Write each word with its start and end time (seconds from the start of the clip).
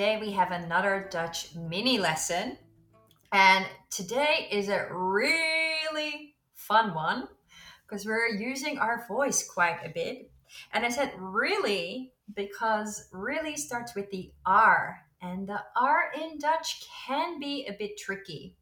Today 0.00 0.18
we 0.18 0.32
have 0.32 0.50
another 0.50 1.10
Dutch 1.10 1.54
mini 1.54 1.98
lesson. 1.98 2.56
And 3.32 3.66
today 3.90 4.48
is 4.50 4.70
a 4.70 4.88
really 4.90 6.36
fun 6.54 6.94
one 6.94 7.28
because 7.86 8.06
we're 8.06 8.28
using 8.28 8.78
our 8.78 9.04
voice 9.06 9.46
quite 9.46 9.76
a 9.84 9.90
bit. 9.90 10.30
And 10.72 10.86
I 10.86 10.88
said 10.88 11.12
really 11.18 12.14
because 12.34 13.08
really 13.12 13.58
starts 13.58 13.94
with 13.94 14.10
the 14.10 14.32
R, 14.46 14.96
and 15.20 15.46
the 15.46 15.60
R 15.76 16.04
in 16.18 16.38
Dutch 16.38 16.82
can 17.06 17.38
be 17.38 17.66
a 17.66 17.76
bit 17.78 17.98
tricky. 17.98 18.56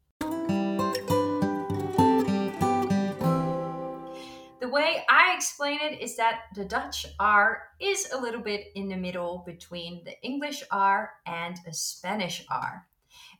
The 4.68 4.74
way 4.74 5.02
I 5.08 5.34
explain 5.34 5.80
it 5.80 6.00
is 6.00 6.16
that 6.16 6.42
the 6.54 6.64
Dutch 6.64 7.06
R 7.18 7.68
is 7.80 8.10
a 8.12 8.20
little 8.20 8.42
bit 8.42 8.66
in 8.74 8.88
the 8.88 8.96
middle 8.96 9.42
between 9.46 10.04
the 10.04 10.20
English 10.22 10.62
R 10.70 11.12
and 11.26 11.56
a 11.66 11.72
Spanish 11.72 12.44
R. 12.50 12.86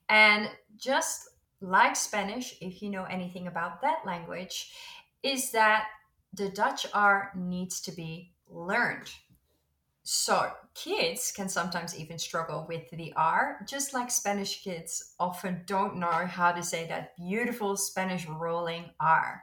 And 0.08 0.50
just 0.78 1.28
like 1.60 1.96
Spanish, 1.96 2.56
if 2.62 2.80
you 2.80 2.88
know 2.88 3.04
anything 3.04 3.46
about 3.46 3.82
that 3.82 4.06
language, 4.06 4.72
is 5.22 5.50
that 5.50 5.88
the 6.32 6.48
Dutch 6.48 6.86
R 6.94 7.32
needs 7.36 7.82
to 7.82 7.92
be 7.92 8.32
learned. 8.48 9.10
So, 10.04 10.50
kids 10.74 11.30
can 11.36 11.50
sometimes 11.50 11.98
even 11.98 12.18
struggle 12.18 12.64
with 12.66 12.88
the 12.90 13.12
R, 13.14 13.60
just 13.68 13.92
like 13.92 14.10
Spanish 14.10 14.64
kids 14.64 15.12
often 15.20 15.64
don't 15.66 15.96
know 15.96 16.24
how 16.26 16.52
to 16.52 16.62
say 16.62 16.86
that 16.86 17.14
beautiful 17.18 17.76
Spanish 17.76 18.26
rolling 18.26 18.86
R. 18.98 19.42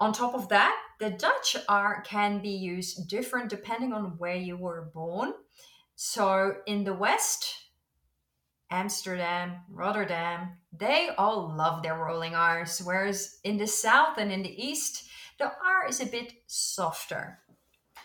On 0.00 0.12
top 0.12 0.34
of 0.34 0.48
that, 0.48 0.76
the 1.00 1.10
Dutch 1.10 1.56
R 1.68 2.02
can 2.02 2.40
be 2.40 2.50
used 2.50 3.08
different 3.08 3.48
depending 3.48 3.92
on 3.92 4.16
where 4.18 4.36
you 4.36 4.56
were 4.56 4.90
born. 4.94 5.32
So 5.96 6.56
in 6.66 6.84
the 6.84 6.94
West, 6.94 7.54
Amsterdam, 8.70 9.56
Rotterdam, 9.70 10.58
they 10.72 11.10
all 11.18 11.54
love 11.56 11.82
their 11.82 11.98
rolling 11.98 12.34
R's, 12.34 12.80
whereas 12.84 13.40
in 13.42 13.56
the 13.56 13.66
South 13.66 14.18
and 14.18 14.30
in 14.30 14.42
the 14.42 14.62
East, 14.62 15.08
the 15.38 15.46
R 15.46 15.88
is 15.88 16.00
a 16.00 16.06
bit 16.06 16.32
softer. 16.46 17.38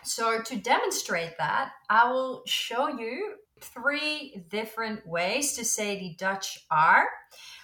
So 0.04 0.42
to 0.42 0.56
demonstrate 0.56 1.38
that, 1.38 1.72
I 1.90 2.12
will 2.12 2.44
show 2.46 2.88
you 2.88 3.36
three 3.60 4.44
different 4.50 5.06
ways 5.08 5.54
to 5.54 5.66
say 5.66 6.00
the 6.00 6.16
Dutch 6.18 6.66
R. 6.70 7.08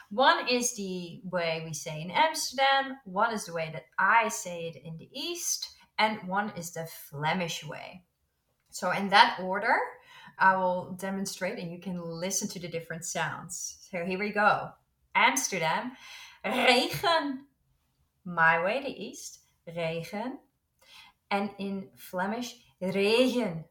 One 0.09 0.47
is 0.47 0.75
the 0.75 1.21
way 1.23 1.61
we 1.63 1.73
say 1.73 2.01
in 2.01 2.09
Amsterdam, 2.09 2.97
one 3.05 3.33
is 3.33 3.45
the 3.45 3.53
way 3.53 3.69
that 3.71 3.85
I 3.97 4.29
say 4.29 4.67
it 4.67 4.81
in 4.83 4.97
the 4.97 5.09
East, 5.13 5.69
and 5.99 6.27
one 6.27 6.51
is 6.57 6.71
the 6.71 6.87
Flemish 7.09 7.63
way. 7.63 8.03
So, 8.71 8.91
in 8.91 9.09
that 9.09 9.39
order, 9.39 9.75
I 10.39 10.55
will 10.55 10.95
demonstrate 10.99 11.59
and 11.59 11.71
you 11.71 11.79
can 11.79 12.01
listen 12.01 12.47
to 12.49 12.59
the 12.59 12.67
different 12.67 13.05
sounds. 13.05 13.77
So, 13.91 14.03
here 14.03 14.17
we 14.17 14.31
go 14.31 14.69
Amsterdam, 15.13 15.91
regen. 16.43 17.45
My 18.25 18.63
way, 18.63 18.81
the 18.81 19.03
East, 19.03 19.39
regen. 19.67 20.39
And 21.29 21.51
in 21.59 21.89
Flemish, 21.95 22.55
regen. 22.81 23.65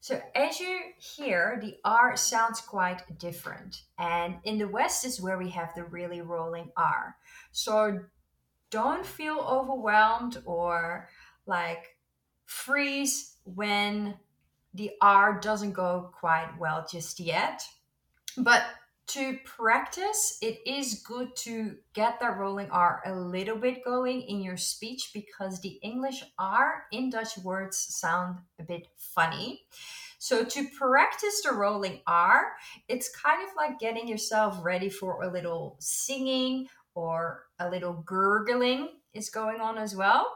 So 0.00 0.20
as 0.34 0.58
you 0.58 0.78
hear, 0.98 1.58
the 1.60 1.76
R 1.84 2.16
sounds 2.16 2.60
quite 2.60 3.18
different. 3.18 3.82
And 3.98 4.36
in 4.44 4.58
the 4.58 4.68
West 4.68 5.04
is 5.04 5.20
where 5.20 5.36
we 5.36 5.50
have 5.50 5.74
the 5.74 5.84
really 5.84 6.22
rolling 6.22 6.70
R. 6.76 7.16
So 7.52 8.00
don't 8.70 9.04
feel 9.04 9.38
overwhelmed 9.38 10.42
or 10.46 11.10
like 11.46 11.96
freeze 12.46 13.36
when 13.44 14.14
the 14.72 14.92
R 15.02 15.38
doesn't 15.38 15.72
go 15.72 16.10
quite 16.18 16.58
well 16.58 16.86
just 16.90 17.20
yet. 17.20 17.62
But 18.38 18.64
to 19.12 19.38
practice, 19.44 20.38
it 20.40 20.58
is 20.66 21.02
good 21.06 21.34
to 21.36 21.76
get 21.94 22.20
that 22.20 22.38
rolling 22.38 22.70
R 22.70 23.02
a 23.04 23.14
little 23.14 23.56
bit 23.56 23.84
going 23.84 24.22
in 24.22 24.40
your 24.40 24.56
speech 24.56 25.10
because 25.12 25.60
the 25.60 25.78
English 25.82 26.22
R 26.38 26.84
in 26.92 27.10
Dutch 27.10 27.38
words 27.38 27.76
sound 27.76 28.38
a 28.58 28.62
bit 28.62 28.86
funny. 28.96 29.62
So, 30.18 30.44
to 30.44 30.68
practice 30.78 31.42
the 31.42 31.52
rolling 31.52 32.00
R, 32.06 32.52
it's 32.88 33.08
kind 33.16 33.42
of 33.42 33.48
like 33.56 33.78
getting 33.78 34.06
yourself 34.06 34.58
ready 34.62 34.90
for 34.90 35.22
a 35.22 35.32
little 35.32 35.76
singing 35.80 36.68
or 36.94 37.46
a 37.58 37.70
little 37.70 38.04
gurgling 38.06 38.90
is 39.14 39.30
going 39.30 39.60
on 39.60 39.78
as 39.78 39.96
well. 39.96 40.26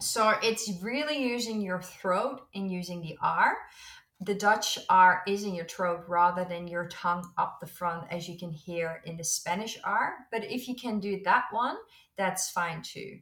So, 0.00 0.34
it's 0.42 0.82
really 0.82 1.22
using 1.22 1.60
your 1.60 1.82
throat 1.82 2.40
and 2.54 2.70
using 2.70 3.02
the 3.02 3.16
R 3.22 3.56
the 4.24 4.34
Dutch 4.34 4.78
R 4.88 5.22
is 5.26 5.42
in 5.42 5.54
your 5.54 5.64
throat 5.64 6.04
rather 6.06 6.44
than 6.44 6.68
your 6.68 6.86
tongue 6.88 7.32
up 7.36 7.58
the 7.60 7.66
front, 7.66 8.06
as 8.10 8.28
you 8.28 8.38
can 8.38 8.52
hear 8.52 9.02
in 9.04 9.16
the 9.16 9.24
Spanish 9.24 9.76
R. 9.82 10.14
But 10.30 10.44
if 10.44 10.68
you 10.68 10.76
can 10.76 11.00
do 11.00 11.20
that 11.24 11.46
one, 11.50 11.76
that's 12.16 12.50
fine 12.50 12.82
too. 12.82 13.18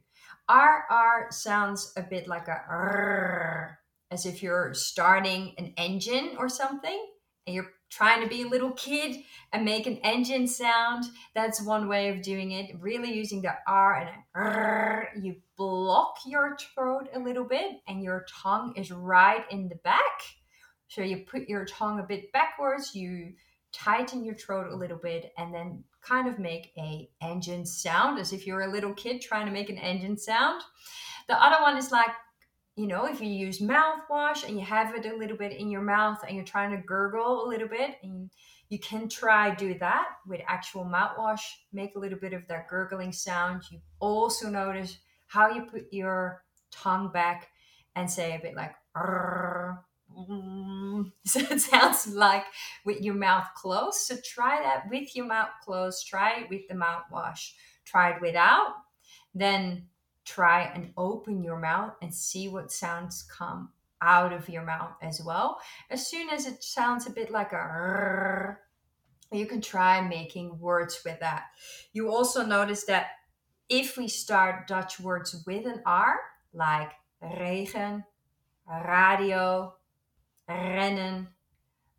R 0.47 0.85
R 0.91 1.27
sounds 1.31 1.91
a 1.97 2.03
bit 2.03 2.27
like 2.27 2.47
a 2.47 2.61
R, 2.69 3.79
as 4.11 4.27
if 4.27 4.43
you're 4.43 4.75
starting 4.75 5.55
an 5.57 5.73
engine 5.77 6.35
or 6.37 6.47
something, 6.47 7.07
and 7.47 7.55
you're 7.55 7.71
trying 7.89 8.21
to 8.21 8.27
be 8.27 8.43
a 8.43 8.47
little 8.47 8.71
kid 8.71 9.17
and 9.53 9.65
make 9.65 9.87
an 9.87 9.97
engine 10.03 10.47
sound. 10.47 11.05
That's 11.33 11.65
one 11.65 11.87
way 11.87 12.09
of 12.09 12.21
doing 12.21 12.51
it. 12.51 12.75
Really 12.79 13.11
using 13.13 13.41
the 13.41 13.55
R 13.67 13.95
and 13.95 14.09
R, 14.35 15.09
you 15.19 15.37
block 15.57 16.17
your 16.27 16.57
throat 16.75 17.09
a 17.15 17.19
little 17.19 17.45
bit, 17.45 17.77
and 17.87 18.03
your 18.03 18.25
tongue 18.43 18.73
is 18.75 18.91
right 18.91 19.45
in 19.49 19.67
the 19.67 19.79
back 19.83 20.21
so 20.91 21.01
you 21.01 21.19
put 21.19 21.47
your 21.47 21.63
tongue 21.63 22.01
a 22.01 22.03
bit 22.03 22.33
backwards, 22.33 22.93
you 22.93 23.31
tighten 23.71 24.25
your 24.25 24.35
throat 24.35 24.67
a 24.69 24.75
little 24.75 24.97
bit, 24.97 25.31
and 25.37 25.53
then 25.53 25.81
kind 26.01 26.27
of 26.27 26.37
make 26.37 26.73
a 26.77 27.09
engine 27.21 27.65
sound 27.65 28.19
as 28.19 28.33
if 28.33 28.45
you're 28.45 28.63
a 28.63 28.71
little 28.71 28.93
kid 28.93 29.21
trying 29.21 29.45
to 29.45 29.53
make 29.53 29.69
an 29.69 29.77
engine 29.77 30.17
sound. 30.17 30.61
The 31.29 31.41
other 31.41 31.61
one 31.61 31.77
is 31.77 31.93
like, 31.93 32.09
you 32.75 32.87
know, 32.87 33.05
if 33.05 33.21
you 33.21 33.29
use 33.29 33.59
mouthwash 33.59 34.45
and 34.45 34.59
you 34.59 34.65
have 34.65 34.93
it 34.93 35.05
a 35.05 35.15
little 35.15 35.37
bit 35.37 35.53
in 35.53 35.69
your 35.69 35.81
mouth 35.81 36.19
and 36.27 36.35
you're 36.35 36.43
trying 36.43 36.71
to 36.71 36.85
gurgle 36.85 37.45
a 37.45 37.47
little 37.47 37.69
bit, 37.69 37.91
and 38.03 38.29
you 38.67 38.77
can 38.77 39.07
try 39.07 39.55
do 39.55 39.79
that 39.79 40.07
with 40.27 40.41
actual 40.45 40.83
mouthwash. 40.83 41.39
Make 41.71 41.95
a 41.95 41.99
little 41.99 42.19
bit 42.19 42.33
of 42.33 42.45
that 42.49 42.67
gurgling 42.67 43.13
sound. 43.13 43.63
You 43.71 43.79
also 44.01 44.49
notice 44.49 44.97
how 45.27 45.51
you 45.51 45.61
put 45.71 45.85
your 45.91 46.43
tongue 46.69 47.13
back 47.13 47.47
and 47.95 48.11
say 48.11 48.35
a 48.35 48.39
bit 48.39 48.55
like. 48.55 48.75
Mm, 50.17 51.11
so 51.25 51.39
it 51.39 51.61
sounds 51.61 52.07
like 52.07 52.43
with 52.85 53.01
your 53.01 53.13
mouth 53.15 53.47
closed. 53.55 53.99
So 54.01 54.15
try 54.23 54.61
that 54.61 54.89
with 54.89 55.15
your 55.15 55.25
mouth 55.25 55.51
closed. 55.63 56.07
Try 56.07 56.41
it 56.41 56.49
with 56.49 56.67
the 56.67 56.75
mouthwash. 56.75 57.51
Try 57.85 58.11
it 58.11 58.21
without. 58.21 58.73
Then 59.33 59.87
try 60.25 60.71
and 60.75 60.93
open 60.97 61.43
your 61.43 61.59
mouth 61.59 61.93
and 62.01 62.13
see 62.13 62.47
what 62.47 62.71
sounds 62.71 63.27
come 63.35 63.69
out 64.01 64.33
of 64.33 64.49
your 64.49 64.63
mouth 64.63 64.93
as 65.01 65.21
well. 65.23 65.59
As 65.89 66.07
soon 66.07 66.29
as 66.29 66.45
it 66.45 66.63
sounds 66.63 67.07
a 67.07 67.11
bit 67.11 67.31
like 67.31 67.53
a 67.53 68.57
you 69.31 69.45
can 69.45 69.61
try 69.61 70.01
making 70.01 70.59
words 70.59 71.01
with 71.05 71.19
that. 71.21 71.45
You 71.93 72.11
also 72.11 72.45
notice 72.45 72.83
that 72.85 73.07
if 73.69 73.97
we 73.97 74.07
start 74.09 74.67
Dutch 74.67 74.99
words 74.99 75.43
with 75.47 75.65
an 75.65 75.81
R, 75.85 76.19
like 76.53 76.91
regen, 77.21 78.03
radio, 78.67 79.73
rennen. 80.51 81.27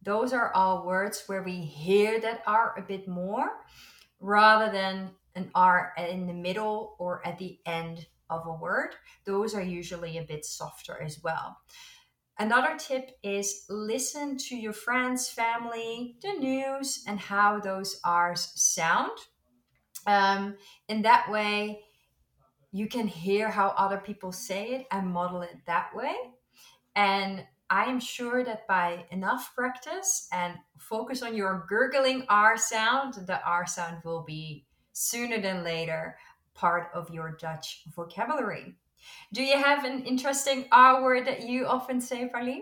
Those 0.02 0.32
are 0.32 0.52
all 0.54 0.86
words 0.86 1.24
where 1.26 1.42
we 1.42 1.60
hear 1.60 2.20
that 2.20 2.42
R 2.46 2.74
a 2.76 2.82
bit 2.82 3.06
more 3.06 3.50
rather 4.20 4.70
than 4.72 5.10
an 5.34 5.50
R 5.54 5.92
in 5.96 6.26
the 6.26 6.34
middle 6.34 6.96
or 6.98 7.26
at 7.26 7.38
the 7.38 7.58
end 7.66 8.06
of 8.28 8.46
a 8.46 8.52
word. 8.52 8.94
Those 9.24 9.54
are 9.54 9.62
usually 9.62 10.18
a 10.18 10.24
bit 10.24 10.44
softer 10.44 11.00
as 11.00 11.22
well. 11.22 11.58
Another 12.38 12.76
tip 12.78 13.10
is 13.22 13.64
listen 13.68 14.36
to 14.38 14.56
your 14.56 14.72
friends, 14.72 15.28
family, 15.28 16.16
the 16.22 16.32
news, 16.32 17.04
and 17.06 17.20
how 17.20 17.60
those 17.60 18.00
R's 18.04 18.52
sound. 18.56 19.12
Um, 20.06 20.56
in 20.88 21.02
that 21.02 21.30
way, 21.30 21.82
you 22.72 22.88
can 22.88 23.06
hear 23.06 23.50
how 23.50 23.68
other 23.76 23.98
people 23.98 24.32
say 24.32 24.70
it 24.70 24.86
and 24.90 25.08
model 25.08 25.42
it 25.42 25.56
that 25.66 25.94
way. 25.94 26.14
And 26.96 27.44
I 27.72 27.84
am 27.84 28.00
sure 28.00 28.44
that 28.44 28.68
by 28.68 29.06
enough 29.12 29.54
practice 29.54 30.28
and 30.30 30.58
focus 30.76 31.22
on 31.22 31.34
your 31.34 31.64
gurgling 31.70 32.26
R 32.28 32.58
sound, 32.58 33.14
the 33.26 33.42
R 33.42 33.66
sound 33.66 34.04
will 34.04 34.24
be 34.24 34.66
sooner 34.92 35.40
than 35.40 35.64
later 35.64 36.18
part 36.52 36.90
of 36.92 37.08
your 37.08 37.34
Dutch 37.40 37.84
vocabulary. 37.96 38.76
Do 39.32 39.42
you 39.42 39.56
have 39.56 39.86
an 39.86 40.04
interesting 40.04 40.66
R 40.70 41.02
word 41.02 41.26
that 41.26 41.48
you 41.48 41.64
often 41.66 41.98
say, 42.02 42.28
Marleen? 42.28 42.60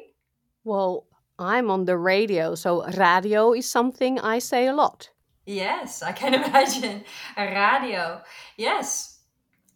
Well, 0.63 1.09
I'm 1.41 1.73
on 1.73 1.87
the 1.87 1.99
radio, 1.99 2.55
so 2.55 2.87
radio 2.93 3.53
is 3.53 3.69
something 3.69 4.21
I 4.21 4.39
say 4.39 4.69
a 4.69 4.73
lot. 4.73 5.11
Yes, 5.45 6.05
I 6.05 6.13
can 6.13 6.35
imagine. 6.41 7.03
Radio. 7.37 8.23
Yes, 8.57 9.19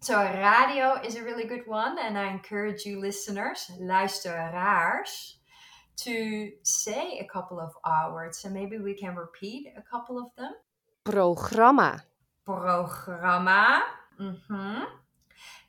so 0.05 0.21
radio 0.21 1.01
is 1.03 1.17
a 1.17 1.25
really 1.25 1.45
good 1.45 1.67
one, 1.67 1.99
and 1.99 2.19
I 2.19 2.29
encourage 2.29 2.85
you 2.85 3.01
listeners, 3.01 3.71
luisteraars, 3.81 5.37
to 5.97 6.53
say 6.63 7.19
a 7.21 7.25
couple 7.25 7.59
of 7.59 7.73
R 7.85 8.13
words. 8.13 8.39
So 8.39 8.51
maybe 8.51 8.79
we 8.79 8.95
can 8.95 9.17
repeat 9.17 9.73
a 9.77 9.83
couple 9.83 10.19
of 10.19 10.29
them. 10.37 10.53
Programma. 11.05 12.05
Programma. 12.45 13.83
Mhm. 14.21 14.87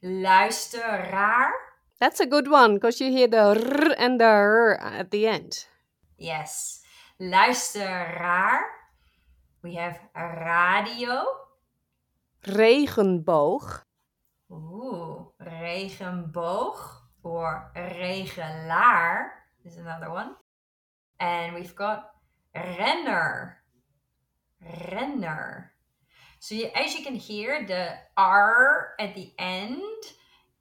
Luisteraar. 0.03 1.51
That's 1.99 2.19
a 2.19 2.25
good 2.25 2.49
one 2.49 2.73
because 2.75 2.99
you 2.99 3.11
hear 3.11 3.27
the 3.27 3.55
r 3.55 3.95
and 3.97 4.19
the 4.19 4.25
r 4.25 4.75
at 4.75 5.11
the 5.11 5.27
end. 5.27 5.65
Yes. 6.17 6.83
Luisteraar. 7.19 8.59
We 9.63 9.75
have 9.75 9.97
radio. 10.13 11.23
Regenboog. 12.43 13.85
Ooh, 14.51 15.31
regenboog 15.41 16.77
or 17.23 17.71
regelaar 17.75 19.29
is 19.63 19.77
another 19.77 20.11
one. 20.11 20.35
And 21.19 21.55
we've 21.55 21.75
got 21.75 22.11
renner. 22.53 23.57
Renner. 24.61 25.71
So 26.39 26.53
you, 26.53 26.69
as 26.75 26.93
you 26.93 27.03
can 27.03 27.15
hear, 27.15 27.65
the 27.65 27.93
R 28.17 28.93
at 28.99 29.15
the 29.15 29.33
end 29.39 29.81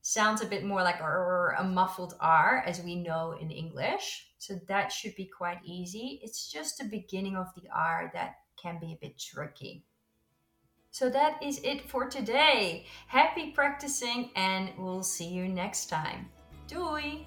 sounds 0.01 0.43
a 0.43 0.47
bit 0.47 0.65
more 0.65 0.83
like 0.83 1.01
a, 1.01 1.55
a 1.59 1.65
muffled 1.65 2.15
R 2.21 2.63
as 2.67 2.81
we 2.81 2.97
know 2.97 3.37
in 3.39 3.51
English. 3.51 4.29
So 4.39 4.59
that 4.69 4.93
should 4.93 5.15
be 5.15 5.27
quite 5.27 5.59
easy. 5.65 6.21
It's 6.23 6.51
just 6.51 6.79
the 6.79 6.85
beginning 6.85 7.37
of 7.37 7.49
the 7.55 7.69
R 7.75 8.11
that 8.15 8.37
can 8.57 8.79
be 8.81 8.93
a 8.93 8.99
bit 9.01 9.19
tricky. 9.19 9.85
So 10.95 11.11
that 11.11 11.43
is 11.43 11.59
it 11.65 11.91
for 11.91 12.09
today. 12.09 12.87
Happy 13.09 13.51
practicing 13.51 14.31
and 14.37 14.71
we'll 14.79 15.03
see 15.03 15.27
you 15.27 15.49
next 15.49 15.87
time. 15.87 16.29
Doei! 16.69 17.25